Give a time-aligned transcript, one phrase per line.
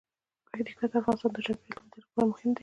[0.51, 2.59] پکتیکا د افغانستان د چاپیریال د مدیریت لپاره مهم دي.